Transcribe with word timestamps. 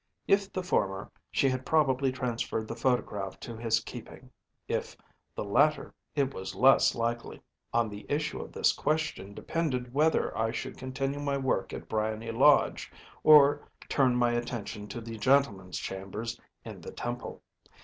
If 0.27 0.51
the 0.51 0.63
former, 0.63 1.11
she 1.29 1.47
had 1.47 1.63
probably 1.63 2.11
transferred 2.11 2.67
the 2.67 2.75
photograph 2.75 3.39
to 3.41 3.55
his 3.55 3.81
keeping. 3.81 4.31
If 4.67 4.97
the 5.35 5.43
latter, 5.43 5.93
it 6.15 6.33
was 6.33 6.55
less 6.55 6.95
likely. 6.95 7.43
On 7.71 7.87
the 7.87 8.07
issue 8.09 8.41
of 8.41 8.51
this 8.51 8.73
question 8.73 9.35
depended 9.35 9.93
whether 9.93 10.35
I 10.35 10.49
should 10.53 10.75
continue 10.75 11.19
my 11.19 11.37
work 11.37 11.71
at 11.71 11.87
Briony 11.87 12.31
Lodge, 12.31 12.91
or 13.23 13.61
turn 13.87 14.15
my 14.15 14.31
attention 14.31 14.87
to 14.87 15.01
the 15.01 15.19
gentleman’s 15.19 15.77
chambers 15.77 16.41
in 16.65 16.81
the 16.81 16.91
Temple. 16.93 17.43